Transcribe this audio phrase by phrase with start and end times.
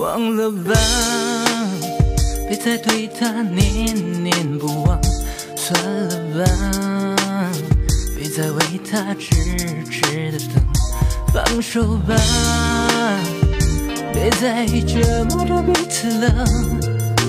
[0.00, 0.72] 忘了吧，
[2.48, 4.98] 别再对他念念不忘。
[5.54, 7.52] 算了吧，
[8.16, 10.64] 别再为他痴痴的等。
[11.34, 12.16] 放手吧，
[14.14, 16.46] 别再折磨着彼此了。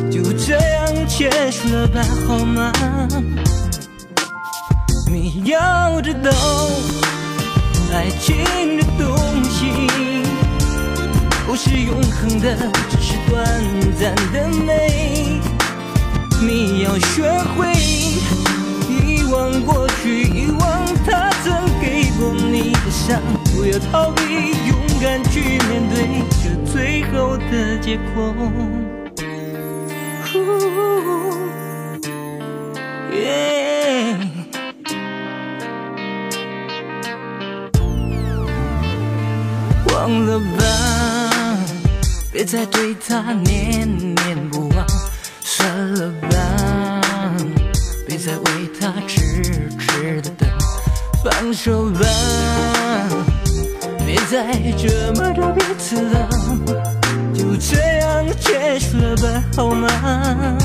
[0.09, 2.72] 就这样结束了吧，好吗？
[5.08, 6.31] 你要知道，
[7.91, 9.10] 爱情的毒
[11.71, 12.53] 是永恒的，
[12.89, 13.48] 只是短
[13.98, 15.39] 暂的美。
[16.41, 17.23] 你要学
[17.55, 17.71] 会
[18.89, 23.21] 遗忘过去，遗忘他曾给过你的伤，
[23.55, 24.21] 不要逃避，
[24.67, 25.39] 勇敢去
[25.70, 28.35] 面对这最后的结果。
[39.94, 40.64] 忘了吧，
[42.31, 44.87] 别再对他念念不忘。
[45.41, 46.29] 算了吧，
[48.07, 50.49] 别再为他痴痴的等。
[51.23, 51.99] 放手吧，
[54.05, 56.29] 别再折磨着彼此了。
[57.33, 60.57] 就这样结束了吧，好吗？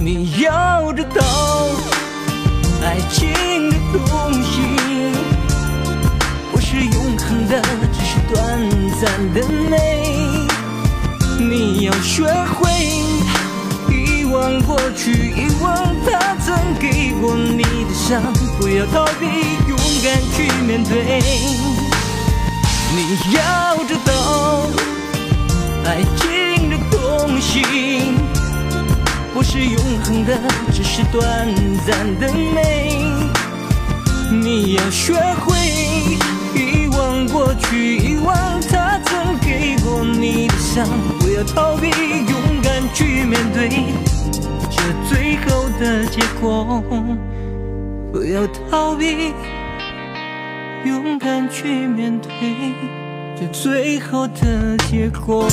[0.00, 1.20] 你要知道，
[2.80, 3.28] 爱情
[3.92, 4.52] 的东西
[6.52, 7.60] 不是永恒的，
[7.92, 8.36] 只是短
[9.00, 9.95] 暂的美。
[11.48, 12.68] 你要学会
[13.88, 18.20] 遗忘过去，遗忘他曾给过你的伤，
[18.58, 19.26] 不要逃避，
[19.68, 21.20] 勇敢去面对。
[22.96, 24.66] 你要知道，
[25.84, 27.62] 爱情这东西
[29.32, 30.36] 不是永恒的，
[30.72, 31.22] 只是短
[31.86, 33.04] 暂的美。
[34.32, 35.14] 你要学
[35.44, 35.56] 会
[36.54, 38.34] 遗忘过去，遗忘
[38.68, 40.84] 他曾给过你的伤。
[41.36, 43.68] 不要逃避，勇敢去面对
[44.70, 46.82] 这最后的结果。
[48.10, 49.34] 不要逃避，
[50.86, 52.30] 勇敢去面对
[53.38, 55.46] 这最后的结果。